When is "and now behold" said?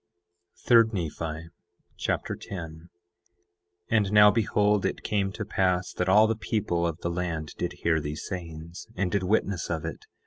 3.95-4.83